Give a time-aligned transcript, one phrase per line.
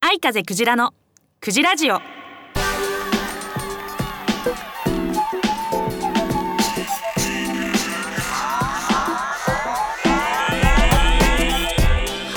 [0.00, 0.94] 愛風クジラの
[1.40, 2.00] クジラジオは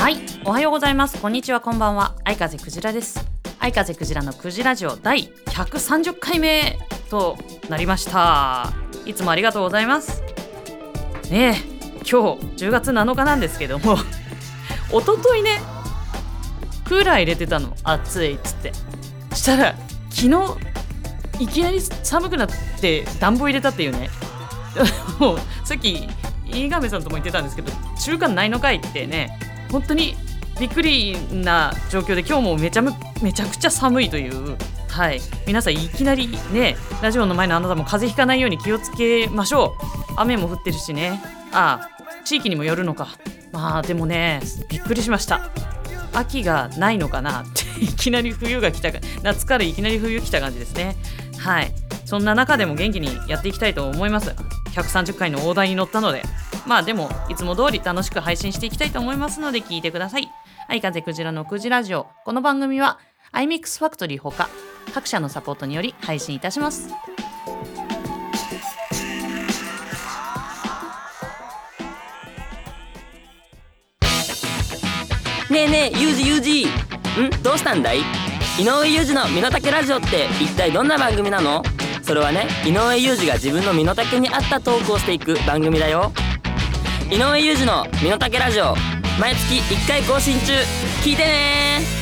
[0.10, 1.22] いおはようございます。
[1.22, 2.16] こんにちはこんばんは。
[2.24, 3.24] 愛風クジラです。
[3.60, 6.80] 愛風クジラのクジラジオ第130回目
[7.12, 7.38] と
[7.70, 8.74] なりました。
[9.06, 10.29] いつもありがとうございます。
[11.30, 11.62] ね。
[12.10, 13.98] 今日10月7日なんですけども。
[14.90, 15.62] 一昨日ね
[16.84, 17.76] クーラー入れてたの。
[17.84, 18.74] 暑いっつって。
[19.36, 19.76] したら
[20.10, 20.70] 昨日
[21.40, 22.50] いきなり寒くなっ
[22.82, 24.10] て暖房入れたっていうね。
[25.20, 26.08] もうさっき
[26.46, 27.72] 飯亀さんとも言ってたんですけど
[28.04, 29.38] 中間ないのかいってね。
[29.72, 30.16] 本当に
[30.60, 32.82] びっくりな状況で今日もめちゃ
[33.22, 34.58] めちゃくちゃ寒いという。
[34.90, 35.22] はい。
[35.46, 39.76] 皆さんいきなりねラジオの前のあなたも風邪ひかないように気をつけましょ
[40.08, 40.09] う。
[40.22, 41.22] 雨も降ってるしね。
[41.52, 43.08] ああ地域にもよるのか。
[43.52, 45.50] まあでもねびっくりしました。
[46.14, 47.44] 秋がないのかな。
[47.44, 48.90] っ ていきなり冬が来た
[49.24, 50.96] 夏からいきなり冬来た感じですね。
[51.38, 51.72] はい。
[52.06, 54.36] そんな中でも元気にやっていきたいと思います。
[54.74, 56.24] 130回の大台に乗ったので。
[56.66, 60.30] まあでもいつも通り楽しく配信していきたいと思いますので聞いてください。
[60.68, 62.08] 愛風クジラのクジラジオ。
[62.26, 63.00] この番組は
[63.34, 64.50] iMix ファクトリーほか
[64.94, 66.90] 各社のサポートにより配信いたします。
[75.60, 76.66] ねえねえユージユージ。
[76.68, 76.70] ん？
[77.44, 78.00] どうしたんだい？
[78.60, 81.64] 井上裕二の身の丈ラジオって一体どんな番組なの？
[82.02, 86.14] それはね井上裕二が自分の身の丈に合ったトークをしていく番組だよ。
[87.12, 88.74] 井上裕二の身の丈ラジオ
[89.20, 90.54] 毎月1回更新中。
[91.04, 91.99] 聞いてね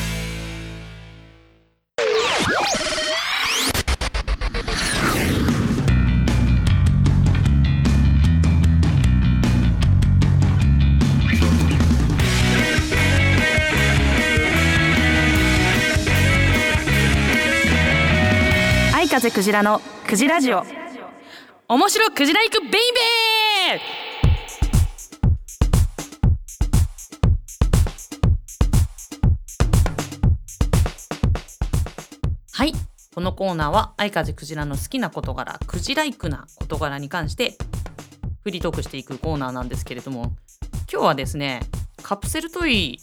[19.30, 20.64] クジラのクジラジオ。
[21.68, 23.80] 面白クジラ行くベイベー！
[32.52, 32.72] はい。
[33.14, 37.56] このコーナーは愛風クジラの好きな事柄クジライクな事柄に関して
[38.44, 40.32] フリートークしていくコーナーなんですけれども
[40.90, 41.60] 今日はですね
[42.02, 43.00] カプセルトイ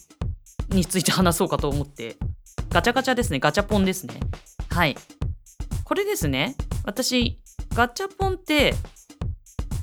[0.70, 2.16] について話そうかと思って
[2.70, 3.38] ガチャガチャですね。
[3.38, 4.14] ガチャポンですね。
[4.70, 4.96] はい。
[5.86, 7.38] これですね私
[7.72, 8.74] ガチャポンって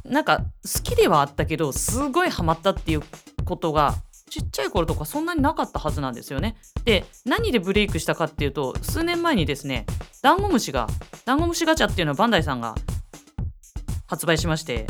[0.03, 3.01] なんか好きではあったけどすごいハマったっていう
[3.45, 3.95] ことが
[4.29, 6.57] ちっちゃい頃とかそんなになかったはずなんですよね。
[6.83, 9.85] で何でブレイクしたかっていうと数年前にですね
[10.21, 10.87] ダンゴムシが
[11.23, 12.75] ダンゴムシガチャっていうのはバンダイさんが
[14.05, 14.85] 発売しまして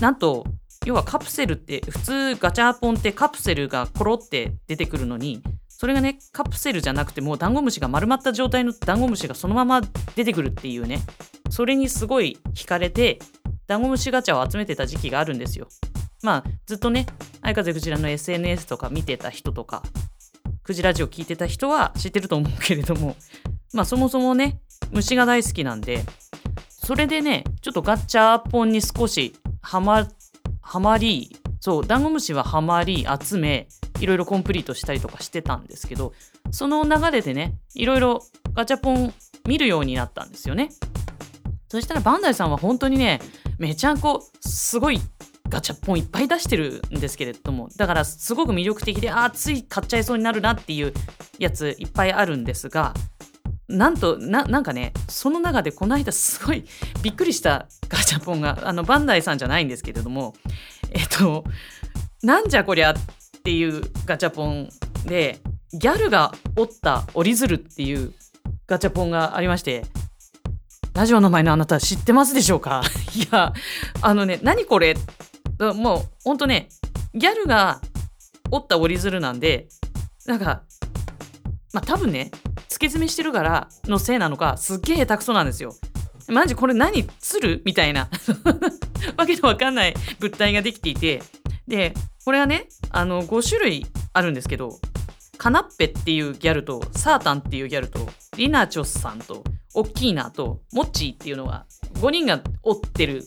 [0.00, 0.44] なんと
[0.86, 5.40] 要はカプセルって普通ガチャポンってカプセルがコロって出てくるのに
[5.80, 9.80] それがねカプセルじゃなくてもうダンゴムシが丸まった状態のダンゴムシがそのまま
[10.14, 11.00] 出てくるっていうね。
[11.48, 13.18] それにすごい惹かれて
[13.66, 15.68] ダンゴムシガチャを集めてた時期があるんですよ。
[16.22, 17.06] まあずっとね
[17.40, 19.82] 相風クジラの SNS とか見てた人とか
[20.64, 23.16] クジラジオ聞いてた人は知ってると思うけれども
[23.72, 24.60] まあそもそもね
[24.90, 26.02] 虫が大好きなんで
[26.68, 30.06] それでねちょっとガチャポンに少しハマ
[30.60, 33.66] ハマりそうダンゴムシはハマり集め
[34.00, 36.12] いろいろコンプリートしたりとかしてたんですけど
[36.50, 38.22] その流れでねいろいろ
[38.54, 39.14] ガチャポン
[39.46, 40.70] 見るようになったんですよね。
[41.68, 43.20] そしたらバンダイさんは本当にね
[43.58, 45.00] めちゃんこすごい
[45.48, 50.92] ガチャポンいっぱい出してるんですけれどもだからすごく魅力的であーつい買っちゃいそうになるなっていう
[51.38, 52.92] やついっぱいあるんですが
[53.68, 56.64] なんとななんかねその中でこの間すごい
[57.02, 60.34] びっくりしたガチャポンがあのバンダイさんじゃないんですけれども
[60.90, 61.44] えっと
[62.22, 62.94] なんじゃこりゃっ
[63.40, 64.68] っていうガチャポン
[65.06, 65.38] で
[65.72, 68.12] ギャルが折った折り鶴っていう
[68.66, 69.86] ガチャポンがありまして
[70.92, 72.82] ラジオの前のあなた知ってますでしょうか？
[73.16, 73.54] いや
[74.02, 74.94] あのね何これ？
[75.58, 76.68] もうほんとね
[77.14, 77.80] ギャルが
[78.50, 79.68] 折った折り鶴なんで
[80.26, 80.62] なんか
[81.72, 82.30] まあ多分ね
[82.68, 85.74] 付け爪してるからのせいなのかすっげえ下手くそなんですよ。
[86.28, 87.62] マジこれ何鶴？
[87.64, 88.08] みたいな。
[89.16, 91.22] わけのわかんない物体ができていて
[91.68, 94.78] でこれはねあの5種類あるんですけど
[95.38, 98.00] カナッペっていうギャルとサータンっていうギャルと
[98.36, 99.42] リナチョスさんと
[99.74, 101.64] オッキーナとモッチーっていうのは
[101.94, 103.24] 5人が折ってる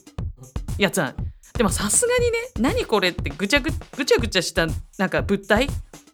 [0.77, 1.15] やつなん。
[1.57, 5.67] でもさすがにね何これってぐちゃぐぐちゃぐちゃしたなんか物体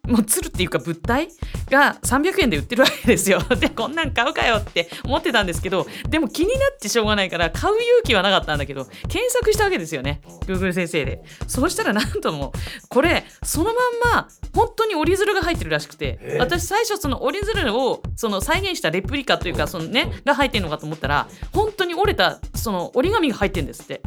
[0.07, 1.29] もう鶴っていうか物体
[1.69, 3.39] が300円で売ってるわけですよ。
[3.59, 10.21] でこんなん買うかよって思ってたんですけどでも気になってしょうがないから買う勇気はなかったんだけど検索したわけですよね。
[10.45, 11.21] Google 先生で。
[11.47, 12.53] そうしたらなんとも
[12.89, 24.01] これそのまんま本当に折り鶴が入ってるらしくて私最初その折り鶴をその再現したレプリカというかそのねが入ってるのかと思ったら本当に折れたその折り紙が入ってるんですって。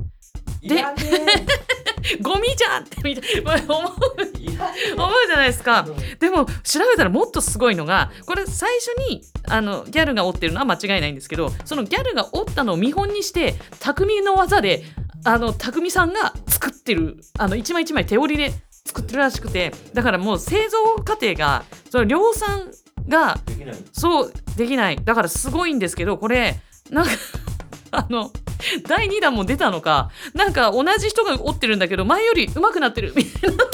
[0.62, 0.84] で
[2.20, 3.74] ゴミじゃんってみたいな。
[3.74, 3.92] 思う
[4.96, 5.86] 思うじゃないですか。
[6.18, 14.84] でも調べたらもっとすごいのがこれ最初にあのギャルが折ってるのは間違いないんですけどそのギャルが折ったのを見本にして匠の技で
[15.24, 18.52] あの匠さんが作ってるあの一枚一枚手織りで
[18.84, 22.70] 作ってるらしくてだからもう製造過程がその量産
[23.08, 23.38] が
[23.92, 24.96] そうできない。
[24.96, 26.60] だからすごいんですけどこれ
[26.90, 27.10] なんか
[27.90, 28.32] あの
[28.88, 30.10] 第2弾も出たのか。
[30.34, 33.12] なんか同じ人が折ってるんだけど前より上手くなってる。
[33.16, 33.64] みたいなな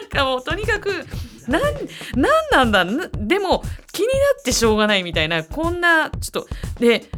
[0.00, 1.06] んかもうとにかく
[1.46, 1.62] なん
[2.50, 3.08] なんなんだ？
[3.16, 5.44] でも気になってしょうがないみたいな。
[5.44, 6.48] こんなちょっと
[6.80, 7.08] で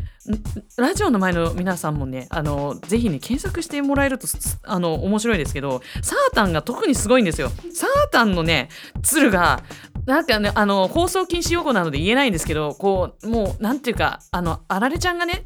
[0.76, 4.28] ラジオの前の皆さんもねあのぜひね検索してもらえると
[4.64, 7.50] あの面白いですけどサータンが特にすごいんですよ。
[7.74, 8.68] サータンのね
[9.02, 9.62] 鶴が
[10.06, 15.42] なんかねあの放送禁止用語なので言えないんですけどこうもうなんていうかあのあられちゃんがね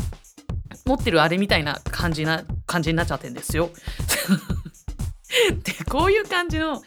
[0.84, 3.70] 持ってるあれみたいな感じな感じになっちゃってんですよ。
[5.64, 6.82] でこういう感じの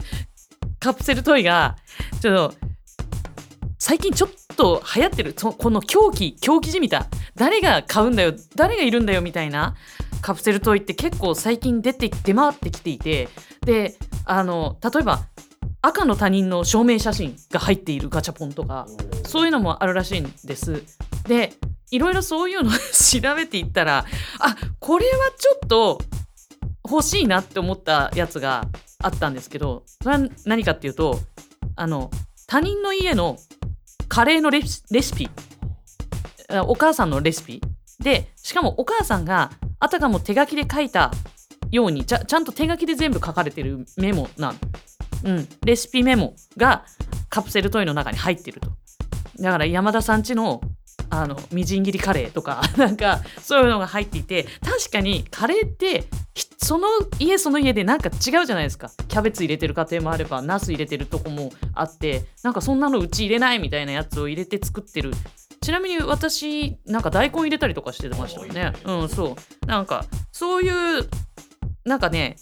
[0.80, 1.76] カプセルトイが
[2.22, 2.68] ちょっと
[3.80, 9.76] 最近ちょっと流行ってるそこの狂気狂気じみた誰が買うんだよ誰がいるんだよみたいな
[10.22, 13.30] カプセルトイって結構最近出て出回ってきていて
[13.66, 13.96] で
[14.26, 15.26] あの例えば
[15.82, 18.88] 赤の他人の証明写真が入っているガチャポンとか
[19.26, 20.84] そういうのもあるらしいんです。
[21.28, 21.54] で
[21.92, 24.06] いろいろそういうの 調べていったら
[24.40, 26.02] あこれはちょっと
[26.90, 28.68] 欲しいなって思ったやつが
[29.00, 31.20] あったんですけどそれは何かっていうと
[31.76, 32.10] あの
[32.48, 33.38] 他人の家の
[34.08, 35.30] カレーのレシピ
[36.66, 37.62] お母さんのレシピ。
[38.00, 41.12] でしかもお母さんがあたかも手書きで書いた
[41.72, 44.54] ようにちゃちゃんと手書きで全部書かれてるメモな
[45.24, 46.86] うん、レシピメモが
[47.30, 48.70] カプセルトイの中に入ってると。
[49.40, 50.62] だから山田さんちの
[51.10, 56.06] あのみじん切りカレーとか なんかそういうのが入っていて確かにカレーって
[56.58, 56.88] その
[57.20, 58.92] 家その家でなんか違うじゃないですか。
[59.08, 65.12] キャベツ入れてる家庭もあればナス入れてるとこもあってなんかそんなのうち入れないみたいなやつを入れて作ってる。
[65.62, 68.74] ちなみに私なんか大根入れたりとかしてましたよね。
[68.86, 69.66] うんそう。
[69.66, 71.10] なんかそういう
[71.86, 72.36] なんかね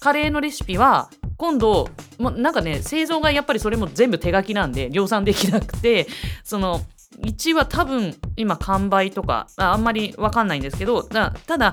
[0.00, 1.88] カレーのレシピは今度
[2.18, 6.06] もなんかね製造がやっぱりそれも全部手書きなんで量産できなくて
[6.44, 6.80] その
[7.22, 11.72] 1は多分今完売とかあんまり分かんないんですけどただ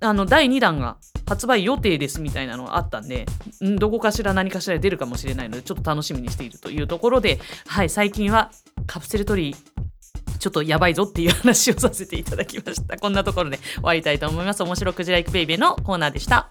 [0.00, 0.96] あの第2弾が
[1.26, 3.26] 発売予定ですみたいなのがあったんで
[3.60, 8.50] どこかしら何かしら出るかもしれないのでちょっと楽しみにしているというところではい最近は
[8.86, 9.72] カプセルトイ
[10.38, 12.96] ちょっとやばいぞっていう話をさせていただきました。
[12.96, 14.62] こんなところで終わりたいと思います。
[14.64, 16.50] 面白くじらいくベイベーのコーナーでした。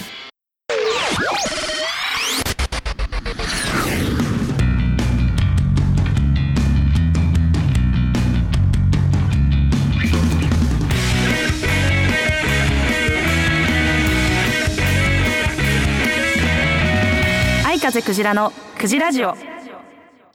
[18.01, 19.35] 風クジラのクジラジオ。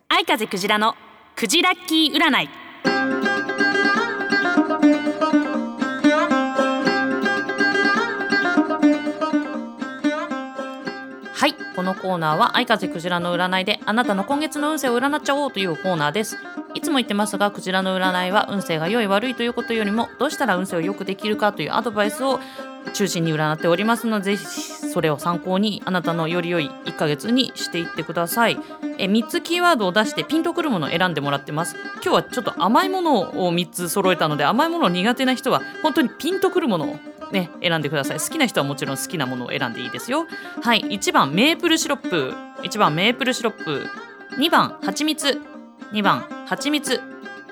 [0.09, 0.95] 愛風クジラの
[1.35, 2.49] クジラッキー占い。
[11.33, 16.39] はいこのコーナーは愛風クジラの占いであなたの今月の運勢を占っちゃおうというコーナーです。
[16.75, 22.39] いつも言ってますがクジラの占いは運勢が良い悪いということよりもどうしたら運勢を良くできるかというアドバイスを
[22.93, 28.59] 中心に占っておりますのでぜひそれを参考にあなたのより良い1ヶ月にしていってください。
[28.99, 31.76] え3つキーワードを出してピンとくるものを選んでもらってます。
[32.02, 36.97] 今日はちょっと甘いものを3つ揃えたので甘いもの苦手な人は本当にピンとくるものを
[37.33, 38.21] ね、選んでください。
[38.21, 40.26] 好きな人はもちろん好きなものを選んでいいですよ。
[40.62, 42.33] はい1番メープルシロップ。
[42.62, 43.87] 1番メープルシロップ。
[44.38, 45.40] 2番蜂蜜。
[45.93, 47.00] 2番蜂蜜。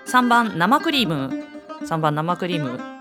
[0.06, 1.44] 3番生クリーム。
[1.82, 2.93] 3番生クリーム。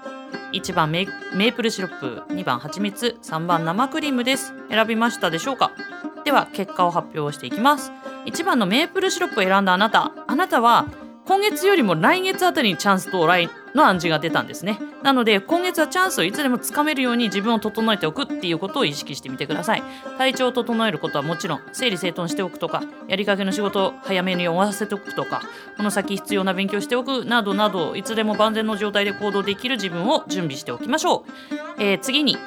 [0.53, 4.53] 1番メープルシロップ2番蜂蜜3番生クリームです。
[4.69, 5.71] 選びましたでしょうか？
[6.23, 7.91] では結果を発表していきます。
[8.25, 10.13] 1番のメープルシロップを選んだあなた。
[10.27, 10.85] あなたは
[11.25, 14.77] 今月よりも来月あたりにチャンス到来の暗示が出たんですね。
[15.03, 19.83] なので今月はチャンスをいつでもつかめるように自分を整えておくっていうことを意識してみてください。
[20.17, 25.41] 体調を整えることはもちろん整理整頓しておくとかやりかけの仕事を早めに終わらせておくとか
[25.77, 31.25] この先必要な勉強しておくなどなどいつでも万全の状態で行動できる自分を準備しておきましょ
[31.79, 32.37] う、えー次に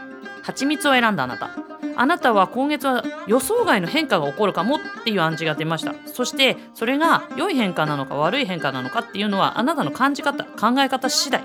[0.42, 1.75] 蜂蜜を選んだあなた。
[1.96, 5.94] あなたは今月は予想外の変化が起こるかもっていう暗示が出ました。
[6.06, 11.42] そしてそれが良い変化なのか悪い変化なのかっていうのはあなたの感じ方考え方次第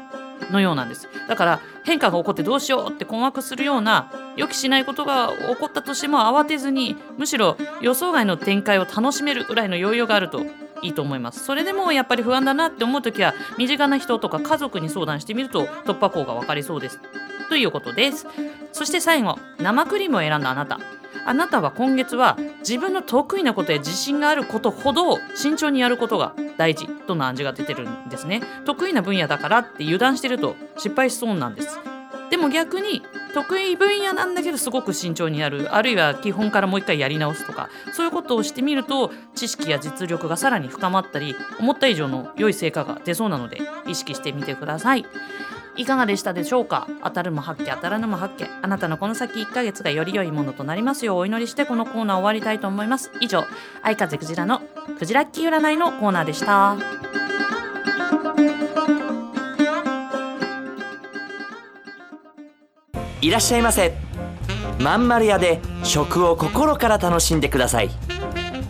[0.52, 1.08] のようなんです。
[1.28, 10.46] だから変化が起こってどうしようって困惑するような予期しないことが起こったとしても慌てずにむしろ予想外の展開を楽しめるぐらいの余裕があると
[10.82, 11.44] いいと思います。
[11.44, 17.00] それでもやっぱり不安だなって思う時は身近な人とか家族に相談してみると突破口が分かりそうです。
[17.50, 18.28] ということです。
[18.72, 20.80] そして最後生クリームを選んだあなた。
[21.24, 28.42] あなたは今月は自分の得意なことや自信があることほど慎重にやることが大事との暗示が出てるんですね。
[28.66, 31.80] 得意な分野だからって油断してると失敗しそうなんです。
[32.32, 35.74] でも逆に得意分野なんだけどすごく慎重にやる。
[35.74, 37.70] あるいは基本からもう一回やり直すとか。
[37.94, 45.06] そういうことをしてみると知識や実力がさらに深まったり思った以上の良い成果が出そうなので意識してみてください。
[45.78, 46.88] いかがでしたでしょうか？
[47.02, 53.10] 当たるも発見当たらぬも発見あなたのこの先1ヶ月がより良いものとなりますようお祈りしてこのコーナー終わりたいと思います。
[53.22, 53.46] 以上
[53.82, 54.62] 愛風クジラの
[55.00, 56.76] クジラッキー占いのコーナーでした。
[63.22, 63.94] いらっしゃいませ。
[64.80, 67.92] まん丸屋で食を心から楽しんでください。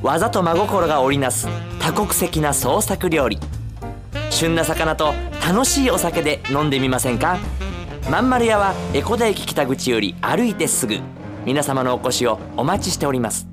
[0.02, 1.48] 技と真心が織りなす
[1.80, 3.40] 多国籍な創作料理。
[4.30, 5.14] 旬な魚と
[5.48, 7.38] 楽しいお酒で飲んでみませんか？
[8.10, 11.00] まんまる屋は江古田駅北口より歩いてすぐ。
[11.46, 13.51] 皆様のお越しをお待ちしております。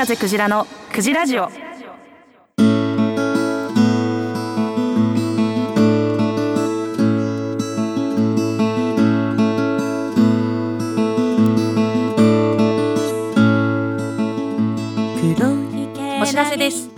[0.00, 1.44] 風クジラのクジラジオ。
[16.22, 16.88] お知らせです、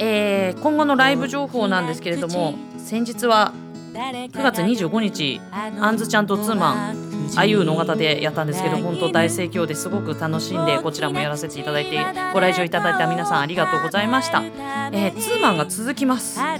[0.00, 3.52] えー今後のライブ情報なんですけれども先日は
[3.92, 14.42] 9月25日あんずちゃんとツーマンあゆうの方でやったんですけど本当大盛況ですごく楽しんでこちらもやらせていただいてご来場いただいた皆さんありがとうございました、
[14.92, 16.38] えーツーマンが続きます。
[16.38, 16.56] は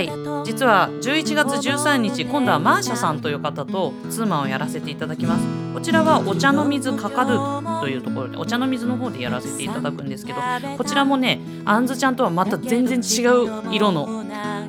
[0.00, 0.10] い。
[0.44, 5.68] 実は11月13日今度はマーシャさんという方とツーマンをやらせていただきます。
[5.78, 7.38] こちらはお茶の水かかる
[7.80, 10.40] というところでお茶の水の方でやらせていただくんですけど
[10.76, 14.17] こちらもねあんずちゃんとはまた全然違う色の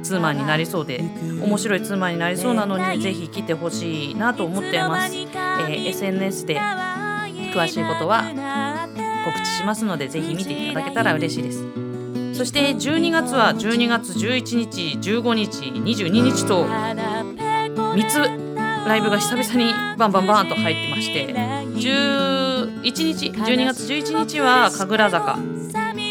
[0.01, 1.03] ツーマンになりそうで
[1.41, 5.29] 面白いツーマンになりそうなのにぜひ来てほしいなと思っています、えー
[5.89, 6.59] SNS で
[7.53, 8.23] 詳しいことは
[9.25, 11.63] 告知しますのでぜひ見ていただけたら嬉しいです。
[12.33, 18.19] そして12月は12月11日15日22日と3つ
[18.87, 25.37] ライブが久々にバンバンバンと入ってまして11日12月11日は神楽坂。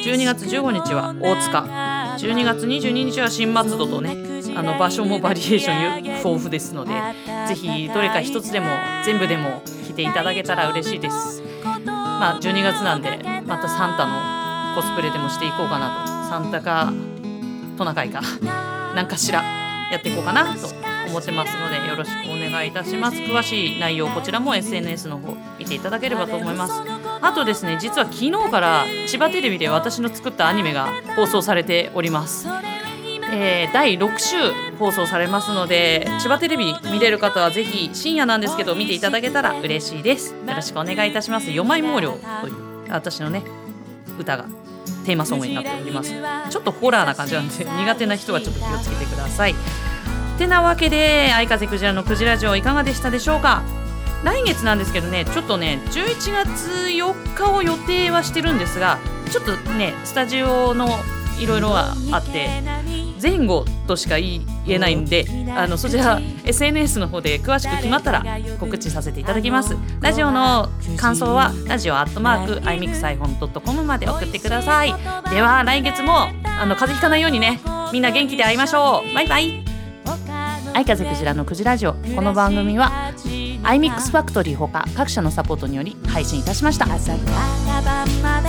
[0.05, 1.88] 12月15日は大塚
[2.19, 4.17] 12月22日は新松戸とね
[4.57, 6.91] あの場所もバリエーション豊富ですので
[7.47, 8.67] ぜひどれか一つでも
[9.05, 11.43] 全部でも来ていただけたら嬉しいです。
[11.65, 16.19] まあ12月なんでまたサンタのコスプレでもしていこうかなと。
[16.29, 16.93] サンタか
[17.79, 18.21] トナカイか
[18.95, 19.43] 何かしら
[19.91, 20.67] やっていこうかなと
[21.09, 23.17] 思ってますのでよろしくお願いいたします。
[23.17, 26.83] 詳しい内容こちらも SNS の方見ていただければと思います。
[27.21, 32.49] あとですね実は昨日から千葉テレビで私の作ったアニメが放送されております。
[33.31, 34.37] えー第6週
[34.79, 40.33] 放送されますので千葉テレビ見れる方はぜひ深夜なんですけど見ていただけたら嬉しいです。
[40.33, 41.51] よろしくお願いいたします。
[41.51, 42.55] よまい毛量という
[42.91, 43.43] 私のね
[44.19, 44.47] 歌が
[45.05, 46.15] テーマソングになっております。
[46.49, 49.55] ちょっとホラーな感じなんで苦手な人はちょっと気をつけてください。
[50.39, 53.63] てなわけで相風クジラのクジラ城いかがでしたでしょうか？
[54.25, 58.99] 来月なんですけどねちょっとね11月4日を予定はしてるんですが
[59.31, 60.89] ちょっとねスタジオの
[61.39, 62.49] いろいろはあって
[63.21, 68.25] 前後としか言えないんであのそちら SNS の方で詳しく決まったら
[68.59, 69.77] 告知させていただきます。
[70.01, 74.95] ラジオの感想はラジオアットマーク iMixiPhone.com まで送ってください。
[75.31, 77.61] では来月もあの風邪ひかないようにね
[77.93, 79.15] みんな元気で会いましょう。
[79.15, 79.65] バイバイ。
[80.75, 81.95] 愛風クジラのクジラジオ。
[82.15, 83.08] この番組は
[83.69, 87.19] iMix ファクトリーほか各社のサポートにより配信いたしました朝か
[87.67, 88.49] ら晩まで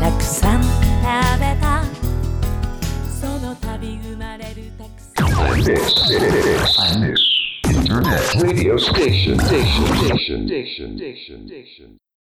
[0.00, 0.70] たくさん食
[1.40, 1.82] べた
[3.08, 6.28] その度生まれるたくさん This, this,
[7.00, 7.24] this
[7.64, 12.03] Internet radio station, station, station, station, station, station.